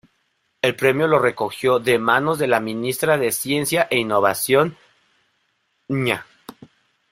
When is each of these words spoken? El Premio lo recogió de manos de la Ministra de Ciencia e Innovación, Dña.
El 0.63 0.75
Premio 0.75 1.05
lo 1.05 1.19
recogió 1.19 1.77
de 1.77 1.99
manos 1.99 2.39
de 2.39 2.47
la 2.47 2.59
Ministra 2.59 3.19
de 3.19 3.31
Ciencia 3.31 3.87
e 3.91 3.99
Innovación, 3.99 4.75
Dña. 5.87 6.25